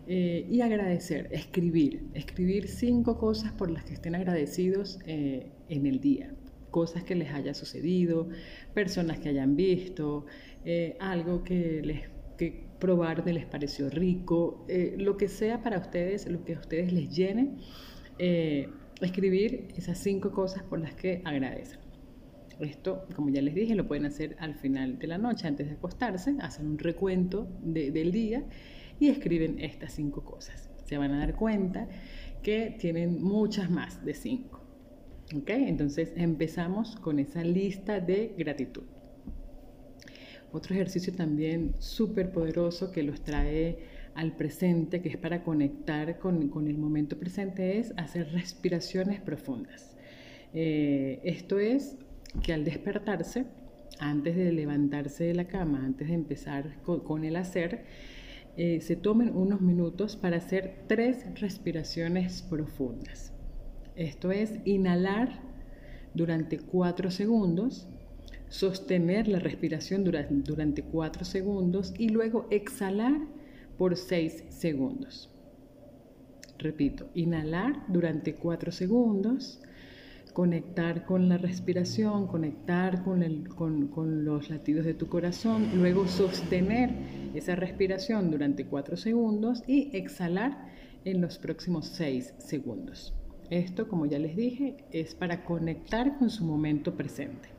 Eh, 0.07 0.47
y 0.49 0.61
agradecer, 0.61 1.27
escribir, 1.31 2.09
escribir 2.15 2.67
cinco 2.67 3.19
cosas 3.19 3.51
por 3.51 3.69
las 3.69 3.83
que 3.83 3.93
estén 3.93 4.15
agradecidos 4.15 4.99
eh, 5.05 5.51
en 5.67 5.85
el 5.85 5.99
día, 5.99 6.33
cosas 6.69 7.03
que 7.03 7.15
les 7.15 7.31
haya 7.31 7.53
sucedido, 7.53 8.29
personas 8.73 9.19
que 9.19 9.29
hayan 9.29 9.55
visto, 9.55 10.25
eh, 10.65 10.95
algo 10.99 11.43
que 11.43 11.81
les 11.83 12.09
que 12.38 12.63
probar 12.79 13.25
les 13.27 13.45
pareció 13.45 13.89
rico, 13.89 14.65
lo 14.97 15.17
que 15.17 15.27
sea 15.27 15.61
para 15.61 15.77
ustedes, 15.77 16.25
lo 16.25 16.45
que 16.45 16.55
a 16.55 16.59
ustedes 16.59 16.93
les 16.93 17.09
llene, 17.13 17.57
escribir 19.01 19.67
esas 19.75 19.97
cinco 19.97 20.31
cosas 20.31 20.63
por 20.63 20.79
las 20.79 20.93
que 20.93 21.21
agradecen. 21.25 21.79
Esto, 22.59 23.05
como 23.15 23.29
ya 23.29 23.41
les 23.41 23.55
dije, 23.55 23.73
lo 23.73 23.88
pueden 23.88 24.05
hacer 24.05 24.35
al 24.39 24.55
final 24.55 24.99
de 24.99 25.07
la 25.07 25.17
noche, 25.17 25.47
antes 25.47 25.67
de 25.67 25.73
acostarse, 25.73 26.35
hacen 26.41 26.67
un 26.67 26.77
recuento 26.77 27.47
del 27.61 28.11
día 28.11 28.43
y 28.99 29.07
escriben 29.07 29.59
estas 29.59 29.93
cinco 29.93 30.23
cosas. 30.23 30.69
Se 30.85 30.97
van 30.97 31.13
a 31.13 31.19
dar 31.19 31.35
cuenta 31.35 31.88
que 32.43 32.75
tienen 32.77 33.21
muchas 33.23 33.69
más 33.69 34.03
de 34.03 34.13
cinco. 34.13 34.58
¿Ok? 35.36 35.50
Entonces 35.50 36.12
empezamos 36.15 36.95
con 36.95 37.19
esa 37.19 37.43
lista 37.43 38.00
de 38.00 38.33
gratitud. 38.38 38.83
Otro 40.51 40.74
ejercicio 40.74 41.13
también 41.13 41.75
súper 41.77 42.31
poderoso 42.31 42.91
que 42.91 43.03
los 43.03 43.21
trae 43.21 43.77
al 44.15 44.36
presente, 44.36 45.01
que 45.01 45.09
es 45.09 45.17
para 45.17 45.43
conectar 45.43 46.17
con, 46.17 46.50
con 46.50 46.67
el 46.67 46.77
momento 46.77 47.19
presente, 47.19 47.77
es 47.77 47.93
hacer 47.98 48.31
respiraciones 48.31 49.21
profundas. 49.21 49.95
Eh, 50.53 51.19
esto 51.24 51.59
es 51.59 51.98
que 52.43 52.53
al 52.53 52.65
despertarse, 52.65 53.45
antes 54.00 54.36
de 54.36 54.51
levantarse 54.51 55.25
de 55.25 55.36
la 55.36 55.48
cama, 55.48 55.86
antes 55.86 56.07
de 56.07 56.15
empezar 56.15 56.81
con, 56.83 57.24
el 57.24 57.36
hacer, 57.36 57.86
eh, 58.57 58.81
se 58.81 58.95
tomen 58.95 59.36
unos 59.36 59.62
minutos 59.62 60.15
para 60.15 60.38
hacer 60.38 60.83
tres 60.88 61.25
respiraciones 61.39 62.41
profundas. 62.41 63.33
Esto 64.00 64.32
es 64.32 64.53
inhalar 64.63 65.41
durante 66.13 66.58
cuatro 66.58 67.12
segundos, 67.12 67.86
sostener 68.48 69.27
la 69.27 69.39
respiración 69.39 70.06
durante, 70.06 70.36
durante 70.36 70.84
cuatro 70.84 71.25
segundos 71.25 71.94
y 71.98 72.08
luego 72.08 72.48
exhalar 72.50 73.20
por 73.77 73.98
seis 73.98 74.46
segundos. 74.48 75.29
Repito, 76.60 77.10
inhalar 77.13 77.84
durante 77.89 78.36
cuatro 78.36 78.72
segundos, 78.72 79.60
conectar 80.32 81.06
con 81.06 81.27
la 81.27 81.38
respiración, 81.38 82.27
conectar 82.27 83.03
con, 83.03 84.24
los 84.24 84.50
latidos 84.50 84.86
de 84.86 84.94
tu 84.94 85.10
corazón, 85.10 85.72
luego 85.75 86.08
sostener 86.08 86.89
esa 87.34 87.58
respiración 87.58 88.32
durante 88.32 88.63
cuatro 88.65 88.96
segundos 88.96 89.62
y 89.68 89.94
exhalar 89.94 90.70
en 91.03 91.20
los 91.20 91.38
próximos 91.38 91.88
seis 91.88 92.34
segundos. 92.38 93.13
Esto, 93.50 93.88
como 93.88 94.06
ya 94.06 94.20
les 94.20 94.36
dije, 94.36 94.77
es 94.91 95.15
para 95.15 95.44
conectar 95.44 96.18
con 96.18 96.29
su 96.29 96.46
momento 96.46 96.96
presente. 96.96 97.50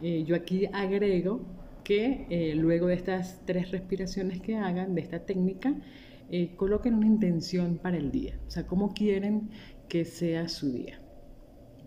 Eh, 0.00 0.24
yo 0.26 0.34
aquí 0.34 0.66
agrego 0.72 1.40
que 1.84 2.26
eh, 2.30 2.54
luego 2.54 2.86
de 2.86 2.94
estas 2.94 3.40
tres 3.44 3.70
respiraciones 3.70 4.40
que 4.40 4.56
hagan, 4.56 4.94
de 4.94 5.02
esta 5.02 5.20
técnica, 5.26 5.74
eh, 6.30 6.54
coloquen 6.56 6.94
una 6.94 7.06
intención 7.06 7.78
para 7.78 7.98
el 7.98 8.10
día, 8.10 8.38
o 8.46 8.50
sea, 8.50 8.66
cómo 8.66 8.94
quieren 8.94 9.50
que 9.88 10.04
sea 10.04 10.48
su 10.48 10.72
día. 10.72 10.98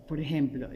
Por 0.06 0.20
ejemplo, 0.20 0.68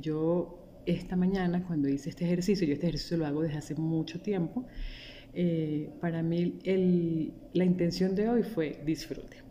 yo 0.00 0.82
esta 0.86 1.16
mañana 1.16 1.64
cuando 1.66 1.88
hice 1.88 2.10
este 2.10 2.24
ejercicio, 2.24 2.68
yo 2.68 2.74
este 2.74 2.86
ejercicio 2.86 3.16
lo 3.16 3.26
hago 3.26 3.42
desde 3.42 3.58
hace 3.58 3.74
mucho 3.74 4.20
tiempo, 4.20 4.64
para 6.00 6.22
mí 6.22 6.60
la 7.52 7.64
intención 7.64 8.14
de 8.14 8.28
hoy 8.28 8.44
fue 8.44 8.80
disfrute. 8.86 9.49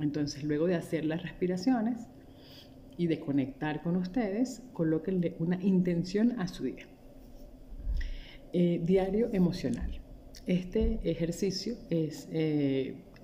Entonces, 0.00 0.44
luego 0.44 0.66
de 0.66 0.74
hacer 0.74 1.04
las 1.04 1.22
respiraciones 1.22 2.06
y 2.96 3.06
de 3.06 3.20
conectar 3.20 3.82
con 3.82 3.96
ustedes, 3.96 4.62
colóquenle 4.72 5.36
una 5.38 5.62
intención 5.62 6.40
a 6.40 6.48
su 6.48 6.64
día. 6.64 6.86
Eh, 8.52 8.80
diario 8.82 9.28
emocional. 9.32 10.00
Este 10.46 10.98
ejercicio 11.04 11.74
es 11.90 12.28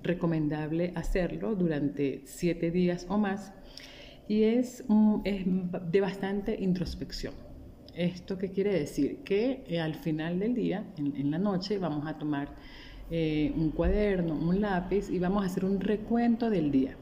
recomendable 0.03 0.91
hacerlo 0.95 1.55
durante 1.55 2.21
siete 2.25 2.69
días 2.69 3.07
o 3.09 3.17
más 3.17 3.51
y 4.27 4.43
es, 4.43 4.83
de 4.87 6.01
bastante 6.01 6.55
introspección. 6.59 7.33
¿Esto 7.95 8.37
qué 8.37 8.51
quiere 8.51 8.77
decir? 8.77 9.19
Que 9.23 9.63
eh, 9.67 9.79
al 9.79 9.95
final 9.95 10.39
del 10.39 10.53
día, 10.53 10.85
en, 10.97 11.31
la 11.31 11.37
noche, 11.37 11.77
vamos 11.77 12.05
a 12.07 12.17
tomar 12.17 12.55
eh, 13.11 13.53
un 13.55 13.71
cuaderno, 13.71 14.35
un 14.35 14.61
lápiz 14.61 15.09
y 15.09 15.19
vamos 15.19 15.43
a 15.43 15.47
hacer 15.47 15.65
un 15.65 15.79
recuento 15.79 16.49
del 16.49 16.71
día 16.71 16.97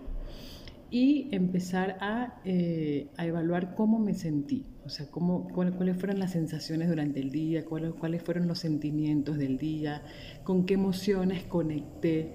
y 0.90 1.30
empezar 1.32 1.98
a, 2.02 2.40
eh, 2.46 3.08
evaluar 3.18 3.74
cómo 3.76 4.00
me 4.00 4.14
sentí, 4.14 4.66
o 4.86 4.90
sea, 4.90 5.08
cómo, 5.10 5.48
cuáles 5.50 5.98
fueron 5.98 6.20
las 6.20 6.32
sensaciones 6.32 6.88
durante 6.90 7.20
el 7.20 7.32
día, 7.32 7.66
cuáles, 7.66 7.94
cuáles 7.94 8.22
fueron 8.22 8.48
los 8.48 8.60
sentimientos 8.60 9.38
del 9.38 9.58
día, 9.58 10.04
con 10.44 10.66
qué 10.66 10.76
emociones 10.76 11.44
conecté 11.44 12.34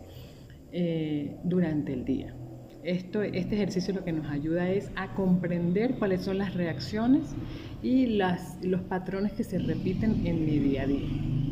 durante 1.45 1.95
el 1.95 2.05
día 2.05 2.35
este 2.83 3.55
ejercicio 3.55 3.93
lo 3.95 4.05
que 4.05 4.13
nos 4.13 4.31
ayuda 4.31 4.71
es 4.71 4.91
a 4.97 5.13
comprender 5.15 5.97
cuáles 5.99 6.23
son 6.23 6.39
las 6.39 6.55
reacciones 6.55 7.35
y 7.83 8.19
los 8.63 8.81
patrones 8.89 9.33
que 9.33 9.45
se 9.45 9.59
repiten 9.59 10.27
en 10.27 10.45
mi 10.45 10.59
día 10.59 10.83
a 10.83 10.87
día. 10.87 11.48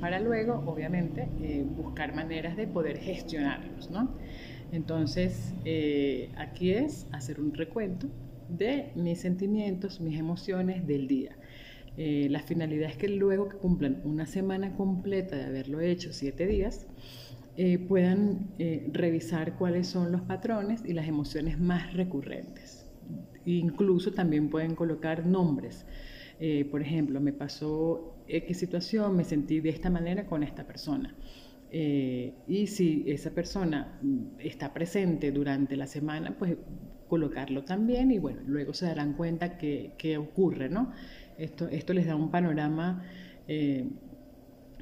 Para 0.00 0.20
luego, 0.20 0.62
obviamente, 0.66 1.28
eh, 1.42 1.64
buscar 1.76 2.14
maneras 2.14 2.56
de 2.56 2.68
poder 2.68 2.98
gestionarlos. 2.98 3.90
Entonces, 4.70 5.54
eh, 5.64 6.30
aquí 6.36 6.70
es 6.70 7.08
hacer 7.10 7.40
un 7.40 7.52
recuento 7.52 8.06
de 8.48 8.92
mis 8.94 9.20
sentimientos, 9.20 10.00
mis 10.00 10.18
emociones 10.18 10.86
del 10.86 11.08
día. 11.08 11.36
Eh, 11.96 12.28
la 12.30 12.40
finalidad 12.40 12.90
es 12.90 12.96
que 12.96 13.08
luego 13.08 13.48
que 13.48 13.56
cumplan 13.56 14.00
una 14.04 14.26
semana 14.26 14.76
completa 14.76 15.34
de 15.36 15.46
haberlo 15.46 15.80
hecho, 15.80 16.12
siete 16.12 16.46
días, 16.46 16.86
puedan 17.88 18.50
revisar 18.92 19.56
cuáles 19.58 19.88
son 19.88 20.12
los 20.12 20.20
patrones 20.20 20.84
y 20.86 20.92
las 20.92 21.08
emociones 21.08 21.58
más 21.58 21.92
recurrentes. 21.92 22.86
Incluso 23.46 24.12
también 24.12 24.48
pueden 24.48 24.76
colocar 24.76 25.26
nombres. 25.26 25.84
Por 26.70 26.82
ejemplo, 26.82 27.20
me 27.20 27.32
pasó 27.32 28.17
X 28.28 28.58
situación, 28.58 29.16
me 29.16 29.24
sentí 29.24 29.60
de 29.60 29.70
esta 29.70 29.90
manera 29.90 30.26
con 30.26 30.42
esta 30.42 30.66
persona. 30.66 31.14
y 31.70 32.66
si 32.66 33.04
esa 33.06 33.30
persona 33.30 33.98
mm, 34.02 34.40
está 34.40 34.72
presente 34.72 35.30
durante 35.32 35.76
la 35.76 35.86
semana, 35.86 36.36
pues 36.38 36.56
colocarlo 37.08 37.64
también 37.64 38.10
y 38.10 38.18
bueno, 38.18 38.40
luego 38.46 38.72
se 38.74 38.86
darán 38.86 39.14
cuenta 39.14 39.58
qué 39.58 40.18
ocurre, 40.18 40.68
¿no? 40.68 40.92
Esto, 41.38 41.68
esto 41.68 41.92
les 41.94 42.06
da 42.06 42.16
un 42.16 42.30
panorama 42.30 43.02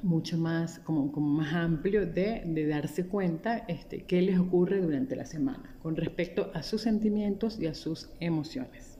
mucho 0.03 0.37
más, 0.37 0.79
como, 0.79 1.11
como 1.11 1.27
más 1.27 1.53
amplio 1.53 2.05
de, 2.05 2.43
de, 2.45 2.67
darse 2.67 3.07
cuenta 3.07 3.57
este, 3.67 4.03
qué 4.03 4.21
les 4.21 4.39
ocurre 4.39 4.81
durante 4.81 5.15
la 5.15 5.25
semana 5.25 5.75
con 5.81 5.95
respecto 5.95 6.51
a 6.53 6.63
sus 6.63 6.81
sentimientos 6.81 7.59
y 7.59 7.67
a 7.67 7.73
sus 7.73 8.09
emociones. 8.19 8.97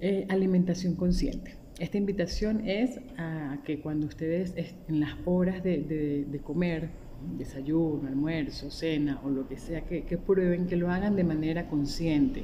Eh, 0.00 0.26
alimentación 0.28 0.94
consciente. 0.94 1.57
Esta 1.78 1.96
invitación 1.96 2.68
es 2.68 2.98
a 3.18 3.58
que 3.64 3.78
cuando 3.78 4.08
ustedes 4.08 4.52
en 4.88 4.98
las 4.98 5.14
horas 5.24 5.62
de, 5.62 6.40
comer, 6.42 6.90
desayuno, 7.36 8.08
almuerzo, 8.08 8.68
cena 8.68 9.20
o 9.24 9.30
lo 9.30 9.46
que 9.46 9.58
sea, 9.58 9.82
que, 9.82 10.18
prueben, 10.18 10.66
que 10.66 10.74
lo 10.74 10.90
hagan 10.90 11.14
de 11.14 11.22
manera 11.22 11.68
consciente, 11.68 12.42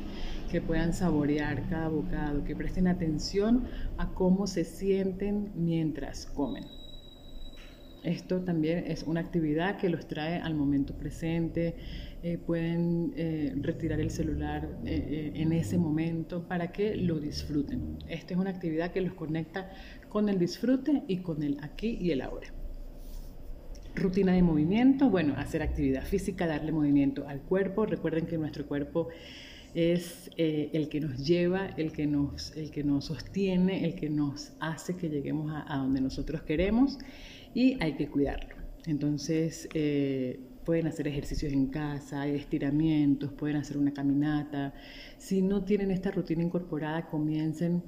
que 0.53 0.61
puedan 0.61 0.93
saborear 0.93 1.69
cada 1.69 1.89
bocado, 1.89 2.45
que 2.45 2.55
presten 2.55 2.87
atención 2.87 3.65
a 3.99 4.11
cómo 4.15 4.47
se 4.47 4.63
sienten 4.63 5.51
mientras 5.57 6.27
comen. 6.27 6.65
Esto 8.05 8.43
también 8.43 8.85
es 8.87 9.03
una 9.03 9.21
actividad 9.21 9.79
que 9.79 9.89
los 9.89 10.07
trae 10.07 10.39
al 10.39 10.55
momento 10.55 10.95
presente, 10.95 11.75
eh, 12.27 12.39
pueden 12.39 13.13
eh, 13.19 13.53
retirar 13.61 14.01
el 14.01 14.11
celular 14.11 14.79
eh, 14.87 15.33
en 15.35 15.53
ese 15.53 15.77
momento 15.77 16.49
para 16.49 16.73
que 16.73 16.97
lo 16.97 17.21
disfruten. 17.21 17.99
Esta 18.09 18.33
es 18.33 18.41
una 18.41 18.49
actividad 18.49 18.93
que 18.93 19.03
los 19.03 19.13
conecta 19.13 19.71
con 20.09 20.31
el 20.31 20.39
disfrute 20.39 21.03
y 21.07 21.19
con 21.19 21.43
el 21.43 21.59
aquí 21.61 21.99
y 22.01 22.13
el 22.13 22.23
ahora. 22.23 22.47
Rutina 23.95 24.33
de 24.33 24.43
movimiento, 24.43 25.11
bueno, 25.11 25.35
hacer 25.37 25.61
actividad 25.61 26.07
física, 26.07 26.47
darle 26.47 26.73
movimiento 26.73 27.29
al 27.29 27.43
cuerpo. 27.43 27.85
Recuerden 27.85 28.25
que 28.25 28.39
nuestro 28.39 28.67
cuerpo 28.67 29.09
es 29.75 30.31
el 30.39 30.89
que 30.89 31.01
nos 31.01 31.27
lleva, 31.27 31.67
el 31.77 31.93
que 31.93 32.07
nos, 32.07 32.57
el 32.57 32.71
que 32.71 32.85
nos 32.85 33.05
sostiene, 33.05 33.85
el 33.85 33.97
que 33.97 34.09
nos 34.09 34.55
hace 34.61 34.97
que 34.97 35.11
lleguemos 35.11 35.53
a, 35.55 35.77
donde 35.77 36.01
nosotros 36.01 36.41
queremos 36.41 36.99
y 37.53 37.77
hay 37.83 37.97
que 37.97 38.09
cuidarlo. 38.09 38.57
Entonces, 38.87 39.69
pueden 40.65 40.87
hacer 40.87 41.07
ejercicios 41.09 41.53
en 41.53 41.67
casa, 41.67 42.27
estiramientos, 42.27 43.33
pueden 43.33 43.57
hacer 43.57 43.77
una 43.77 43.93
caminata. 43.93 44.75
Si 45.19 45.43
no 45.43 45.65
tienen 45.65 45.91
esta 45.91 46.11
rutina 46.11 46.43
incorporada, 46.43 47.07
comiencen 47.09 47.83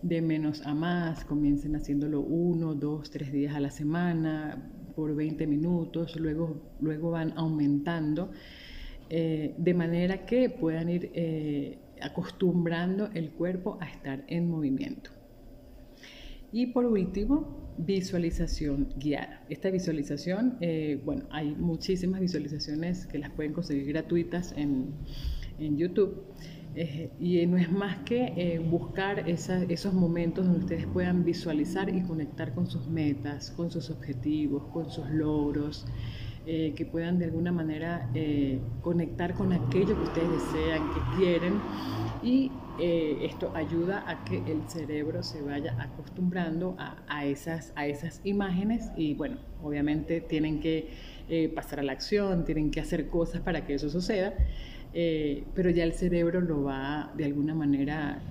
de 0.00 0.20
menos 0.22 0.66
a 0.66 0.74
más, 0.74 1.24
comiencen 1.24 1.76
haciéndolo 1.76 2.20
uno, 2.20 2.74
dos, 2.74 3.10
tres 3.10 3.32
días 3.32 3.54
a 3.54 3.60
la 3.60 3.70
semana, 3.70 4.70
por 4.94 5.14
20 5.14 5.46
minutos, 5.46 6.16
luego, 6.16 6.74
luego 6.80 7.10
van 7.10 7.32
aumentando, 7.36 8.30
eh, 9.08 9.54
de 9.56 9.74
manera 9.74 10.26
que 10.26 10.50
puedan 10.50 10.88
ir 10.88 11.10
eh, 11.14 11.78
acostumbrando 12.00 13.10
el 13.14 13.30
cuerpo 13.30 13.78
a 13.80 13.86
estar 13.86 14.24
en 14.26 14.48
movimiento. 14.48 15.21
Y 16.52 16.66
por 16.66 16.84
último, 16.84 17.62
visualización 17.78 18.88
guiada. 18.96 19.42
Esta 19.48 19.70
visualización, 19.70 20.58
eh, 20.60 21.00
bueno, 21.04 21.24
hay 21.30 21.54
muchísimas 21.54 22.20
visualizaciones 22.20 23.06
que 23.06 23.18
las 23.18 23.30
pueden 23.30 23.52
conseguir 23.52 23.86
gratuitas 23.86 24.52
en, 24.56 24.92
en 25.58 25.78
YouTube. 25.78 26.24
Eh, 26.74 27.10
y 27.20 27.44
no 27.46 27.58
es 27.58 27.70
más 27.70 27.98
que 27.98 28.32
eh, 28.36 28.58
buscar 28.58 29.28
esos 29.28 29.92
momentos 29.92 30.46
donde 30.46 30.60
ustedes 30.60 30.86
puedan 30.86 31.22
visualizar 31.24 31.94
y 31.94 32.02
conectar 32.02 32.54
con 32.54 32.66
sus 32.66 32.86
metas, 32.88 33.50
con 33.50 33.70
sus 33.70 33.90
objetivos, 33.90 34.64
con 34.72 34.90
sus 34.90 35.08
logros, 35.10 35.86
que 36.44 36.88
puedan 36.90 37.20
de 37.20 37.26
alguna 37.26 37.52
manera 37.52 38.10
conectar 38.80 39.32
con 39.34 39.52
aquello 39.52 39.94
que 39.94 40.02
ustedes 40.02 40.28
desean, 40.28 40.82
que 40.92 41.16
quieren 41.16 41.52
y 42.20 42.50
eh, 42.80 43.18
esto 43.22 43.52
ayuda 43.54 44.04
a 44.08 44.24
que 44.24 44.38
el 44.38 44.68
cerebro 44.68 45.22
se 45.22 45.42
vaya 45.42 45.76
acostumbrando 45.80 46.76
a, 46.78 47.26
esas, 47.26 47.72
a 47.76 47.86
esas 47.86 48.20
imágenes 48.24 48.90
y 48.96 49.14
bueno, 49.14 49.38
obviamente 49.62 50.20
tienen 50.20 50.60
que 50.60 51.12
pasar 51.54 51.80
a 51.80 51.82
la 51.82 51.92
acción, 51.92 52.44
tienen 52.44 52.70
que 52.70 52.80
hacer 52.80 53.08
cosas 53.08 53.40
para 53.40 53.64
que 53.64 53.74
eso 53.74 53.88
suceda, 53.88 54.34
pero 54.92 55.70
ya 55.70 55.84
el 55.84 55.94
cerebro 55.94 56.42
lo 56.42 56.64
va 56.64 57.10
de 57.16 57.24
alguna 57.24 57.54
manera, 57.54 58.22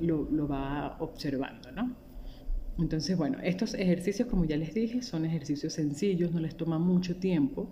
lo, 0.00 0.26
lo 0.30 0.48
va 0.48 0.96
observando, 1.00 1.70
¿no? 1.72 1.94
Entonces, 2.78 3.16
bueno, 3.16 3.38
estos 3.42 3.74
ejercicios, 3.74 4.28
como 4.28 4.44
ya 4.44 4.56
les 4.56 4.72
dije, 4.74 5.02
son 5.02 5.24
ejercicios 5.26 5.74
sencillos, 5.74 6.32
no 6.32 6.40
les 6.40 6.56
toma 6.56 6.78
mucho 6.78 7.16
tiempo. 7.16 7.70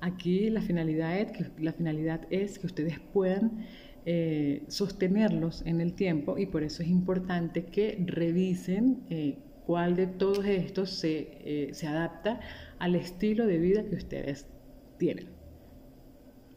Aquí 0.00 0.50
la 0.50 0.60
finalidad 0.60 1.30
que, 1.32 1.46
la 1.58 1.72
finalidad 1.72 2.26
es 2.30 2.58
que 2.58 2.66
ustedes 2.66 3.00
puedan 3.00 3.64
eh, 4.04 4.64
sostenerlos 4.66 5.62
en 5.64 5.80
el 5.80 5.92
tiempo 5.94 6.36
y 6.36 6.46
por 6.46 6.64
eso 6.64 6.82
es 6.82 6.88
importante 6.88 7.66
que 7.66 8.02
revisen 8.04 9.04
eh, 9.10 9.38
cuál 9.64 9.94
de 9.94 10.08
todos 10.08 10.44
estos 10.44 10.90
se, 10.90 11.38
eh, 11.44 11.68
se, 11.72 11.86
adapta 11.86 12.40
al 12.80 12.96
estilo 12.96 13.46
de 13.46 13.58
vida 13.58 13.84
que 13.84 13.94
ustedes 13.94 14.48
tienen, 14.98 15.28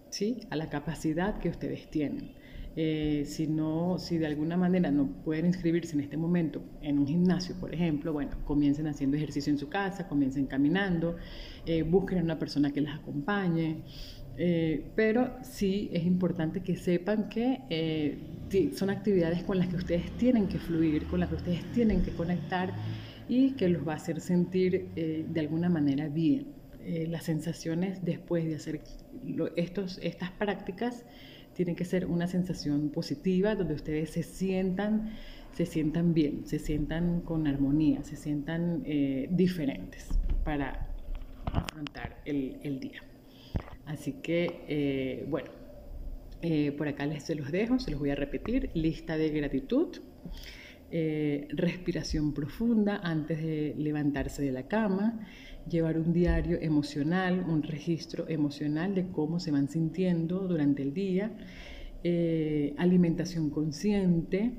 ¿sí? 0.10 0.40
a 0.50 0.56
la 0.56 0.72
capacidad 0.72 1.38
que 1.38 1.50
ustedes 1.50 1.88
tienen. 1.92 2.32
Eh, 2.78 3.24
si, 3.26 3.46
no, 3.46 4.00
si 4.00 4.18
de 4.18 4.26
alguna 4.26 4.58
manera 4.58 4.90
no 4.90 5.08
pueden 5.24 5.46
inscribirse 5.46 5.94
en 5.94 6.02
este 6.02 6.18
momento 6.18 6.64
en 6.82 6.98
un 6.98 7.08
gimnasio, 7.08 7.56
por 7.60 7.74
ejemplo, 7.74 8.12
bueno, 8.12 8.32
comiencen 8.44 8.88
haciendo 8.88 9.18
ejercicio 9.18 9.54
en 9.54 9.60
su 9.60 9.70
casa, 9.70 10.08
comiencen 10.08 10.48
caminando, 10.48 11.16
busquen 11.90 12.18
a 12.18 12.24
una 12.24 12.40
persona 12.40 12.72
que 12.72 12.82
les 12.82 12.94
acompañe. 12.94 13.84
Eh, 14.38 14.84
pero 14.96 15.38
sí 15.44 15.90
es 15.94 16.06
importante 16.06 16.62
que 16.62 16.76
sepan 16.76 17.30
que 17.30 18.18
son 18.76 18.90
actividades 18.90 19.44
con 19.44 19.58
las 19.58 19.68
que 19.68 19.78
ustedes 19.78 20.12
tienen 20.18 20.48
que 20.48 20.60
fluir, 20.60 21.06
con 21.06 21.20
las 21.20 21.30
que 21.30 21.36
ustedes 21.36 21.64
tienen 21.72 22.02
que 22.04 22.12
conectar 22.12 22.74
y 23.30 23.52
que 23.52 23.70
los 23.70 23.88
va 23.88 23.94
a 23.94 23.96
hacer 23.96 24.20
sentir 24.22 24.90
de 24.94 25.40
alguna 25.40 25.70
manera 25.70 26.08
bien. 26.10 26.48
las 26.86 27.24
sensaciones 27.24 28.06
después 28.06 28.46
de 28.46 28.56
hacer 28.56 28.82
estos, 29.56 30.00
estas 30.04 30.32
prácticas 30.32 31.06
tiene 31.56 31.76
que 31.76 31.86
ser 31.86 32.06
una 32.06 32.28
sensación 32.28 32.90
positiva 32.90 33.56
donde 33.56 33.74
ustedes 33.74 34.12
se 34.12 34.24
sientan, 34.24 35.14
se 35.54 35.66
sientan 35.66 36.14
bien, 36.14 36.46
se 36.46 36.60
sientan 36.60 37.22
con 37.22 37.48
armonía, 37.48 38.04
se 38.04 38.18
sientan 38.18 38.84
eh, 38.86 39.28
diferentes 39.32 40.10
para 40.44 40.90
afrontar 41.46 42.22
el, 42.26 42.80
día. 42.80 43.02
Así 43.86 44.14
que, 44.14 44.62
eh, 44.68 45.26
bueno, 45.30 45.50
eh, 46.42 46.72
por 46.72 46.88
acá 46.88 47.08
se 47.20 47.36
los 47.36 47.52
dejo, 47.52 47.80
se 47.80 47.92
los 47.92 48.00
voy 48.00 48.10
a 48.10 48.16
repetir. 48.16 48.70
Lista 48.74 49.18
de 49.18 49.30
gratitud, 49.30 49.98
respiración 51.50 52.34
profunda 52.34 53.02
antes 53.04 53.44
de 53.44 53.76
levantarse 53.78 54.44
de 54.44 54.52
la 54.54 54.68
cama, 54.68 55.28
llevar 55.70 55.98
un 55.98 56.14
diario 56.14 56.58
emocional, 56.62 57.46
un 57.48 57.64
registro 57.64 58.30
emocional 58.30 58.96
de 58.96 59.08
cómo 59.08 59.40
se 59.40 59.52
van 59.52 59.68
sintiendo 59.68 60.48
durante 60.48 60.84
el 60.84 60.94
día, 60.94 61.32
eh, 62.04 62.76
alimentación 62.78 63.50
consciente 63.50 64.52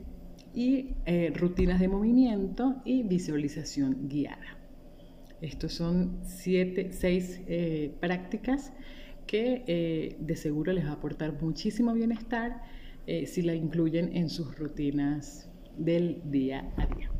y 0.54 0.94
eh, 1.04 1.32
rutinas 1.34 1.78
de 1.80 1.88
movimiento 1.88 2.82
y 2.84 3.02
visualización 3.04 4.08
guiada. 4.08 4.58
Estos 5.40 5.74
son 5.74 6.18
siete, 6.24 6.92
seis 6.92 7.40
eh, 7.46 7.92
prácticas 8.00 8.72
que 9.26 10.16
de 10.18 10.36
seguro 10.36 10.72
les 10.72 10.84
va 10.84 10.90
a 10.90 10.94
aportar 10.94 11.40
muchísimo 11.40 11.92
bienestar 11.94 12.62
si 13.26 13.42
la 13.42 13.54
incluyen 13.54 14.16
en 14.16 14.28
sus 14.30 14.58
rutinas 14.58 15.48
del 15.76 16.20
día 16.24 16.70
a 16.76 16.86
día. 16.86 17.10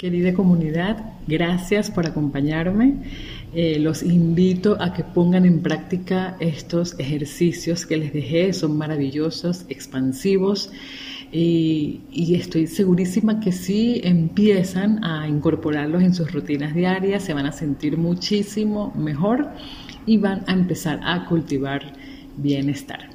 Querida 0.00 0.32
comunidad, 0.32 1.12
gracias 1.26 1.90
por 1.90 2.06
acompañarme. 2.06 3.02
Eh, 3.52 3.78
los 3.78 4.02
invito 4.02 4.78
a 4.80 4.94
que 4.94 5.04
pongan 5.04 5.44
en 5.44 5.60
práctica 5.60 6.38
estos 6.40 6.98
ejercicios 6.98 7.84
que 7.84 7.98
les 7.98 8.10
dejé. 8.10 8.54
Son 8.54 8.78
maravillosos, 8.78 9.66
expansivos 9.68 10.72
y, 11.32 12.00
y, 12.10 12.34
estoy 12.34 12.66
segurísima 12.66 13.40
que 13.40 13.52
si 13.52 14.00
empiezan 14.02 15.04
a 15.04 15.28
incorporarlos 15.28 16.02
en 16.02 16.14
sus 16.14 16.32
rutinas 16.32 16.74
diarias, 16.74 17.22
se 17.22 17.34
van 17.34 17.46
a 17.46 17.52
sentir 17.52 17.96
muchísimo 17.96 18.92
mejor 18.96 19.48
y 20.06 20.16
van 20.16 20.42
a 20.46 20.52
empezar 20.52 21.00
a 21.04 21.26
cultivar 21.26 21.92
bienestar. 22.36 23.10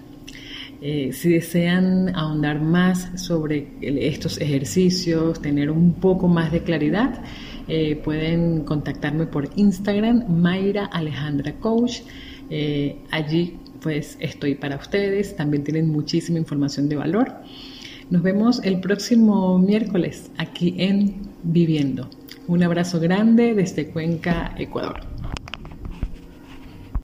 Eh, 0.81 1.13
si 1.13 1.29
desean 1.29 2.15
ahondar 2.15 2.61
más 2.61 3.09
sobre 3.19 3.69
estos 3.81 4.39
ejercicios, 4.39 5.41
tener 5.41 5.71
un 5.71 5.93
poco 5.93 6.27
más 6.27 6.51
de 6.51 6.61
claridad, 6.63 7.21
eh, 7.67 7.95
pueden 7.95 8.63
contactarme 8.65 9.25
por 9.25 9.49
Instagram, 9.55 10.25
Mayra 10.29 10.85
Alejandra 10.85 11.53
Coach. 11.53 12.01
Eh, 12.49 12.97
allí 13.09 13.57
pues 13.81 14.17
estoy 14.19 14.55
para 14.55 14.75
ustedes, 14.75 15.35
también 15.35 15.63
tienen 15.63 15.89
muchísima 15.89 16.37
información 16.39 16.89
de 16.89 16.97
valor. 16.97 17.33
Nos 18.09 18.21
vemos 18.21 18.61
el 18.63 18.79
próximo 18.81 19.57
miércoles 19.57 20.29
aquí 20.37 20.75
en 20.77 21.21
Viviendo. 21.41 22.09
Un 22.47 22.61
abrazo 22.61 22.99
grande 22.99 23.55
desde 23.55 23.87
Cuenca, 23.87 24.53
Ecuador. 24.57 25.14